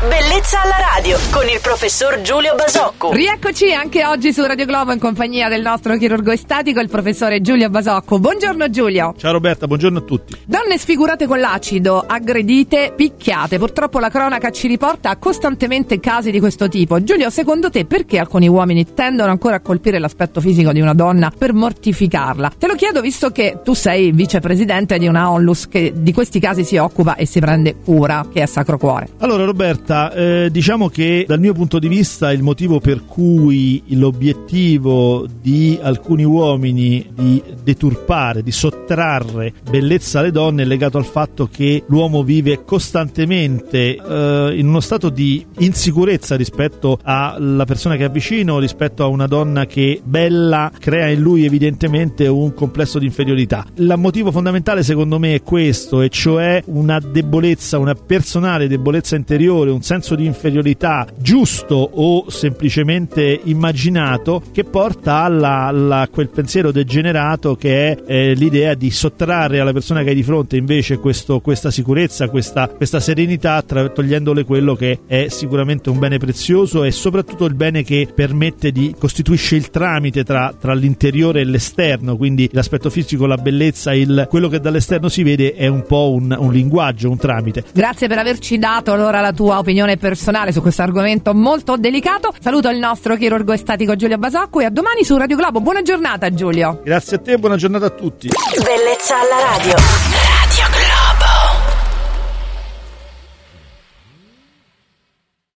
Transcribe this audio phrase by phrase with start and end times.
[0.00, 3.12] Bellezza alla radio con il professor Giulio Basocco.
[3.12, 7.68] Rieccoci anche oggi su Radio Globo in compagnia del nostro chirurgo estatico, il professore Giulio
[7.68, 8.20] Basocco.
[8.20, 9.12] Buongiorno Giulio.
[9.18, 10.36] Ciao Roberta, buongiorno a tutti.
[10.46, 13.58] Donne sfigurate con l'acido, aggredite, picchiate.
[13.58, 17.02] Purtroppo la cronaca ci riporta costantemente casi di questo tipo.
[17.02, 21.32] Giulio, secondo te perché alcuni uomini tendono ancora a colpire l'aspetto fisico di una donna
[21.36, 22.52] per mortificarla?
[22.56, 26.62] Te lo chiedo visto che tu sei vicepresidente di una onlus che di questi casi
[26.62, 29.08] si occupa e si prende cura, che è Sacro Cuore.
[29.18, 35.26] Allora Roberta, eh, diciamo che dal mio punto di vista il motivo per cui l'obiettivo
[35.40, 41.84] di alcuni uomini di deturpare, di sottrarre bellezza alle donne è legato al fatto che
[41.86, 48.58] l'uomo vive costantemente eh, in uno stato di insicurezza rispetto alla persona che è vicino,
[48.58, 53.64] rispetto a una donna che bella crea in lui evidentemente un complesso di inferiorità.
[53.76, 59.70] Il motivo fondamentale secondo me è questo, e cioè una debolezza, una personale debolezza interiore,
[59.78, 67.92] un senso di inferiorità giusto o semplicemente immaginato che porta alla quel pensiero degenerato che
[67.92, 72.28] è eh, l'idea di sottrarre alla persona che hai di fronte invece questo, questa sicurezza,
[72.28, 77.54] questa, questa serenità, tra, togliendole quello che è sicuramente un bene prezioso e soprattutto il
[77.54, 83.26] bene che permette di costituisce il tramite tra, tra l'interiore e l'esterno, quindi l'aspetto fisico,
[83.26, 87.16] la bellezza, il, quello che dall'esterno si vede è un po' un, un linguaggio, un
[87.16, 87.62] tramite.
[87.72, 89.66] Grazie per averci dato allora la tua opinione
[89.98, 92.32] personale su questo argomento molto delicato.
[92.40, 95.60] Saluto il nostro chirurgo estatico Giulio Basacco e a domani su Radio Globo.
[95.60, 96.80] Buona giornata Giulio.
[96.84, 98.28] Grazie a te e buona giornata a tutti.
[98.62, 100.27] Bellezza alla radio.